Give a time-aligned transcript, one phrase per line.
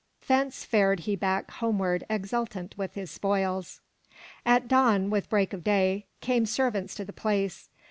[0.25, 3.81] Thence fared he back home ward exultant with his spoils.
[4.47, 7.69] At dawn, with break of day, came servants to the place.